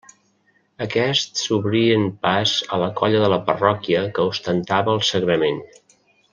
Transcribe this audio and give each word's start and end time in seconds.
Aquests 0.85 1.43
obrien 1.57 2.07
pas 2.25 2.55
a 2.77 2.81
la 2.85 2.89
colla 3.03 3.21
de 3.27 3.31
la 3.35 3.39
parròquia 3.53 4.03
que 4.17 4.29
ostentava 4.33 4.97
el 4.99 5.07
Sagrament. 5.15 5.65